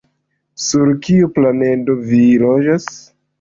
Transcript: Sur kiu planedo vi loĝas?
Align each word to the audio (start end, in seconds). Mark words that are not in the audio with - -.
Sur 0.67 0.93
kiu 1.07 1.29
planedo 1.35 1.97
vi 2.09 2.23
loĝas? 2.45 2.89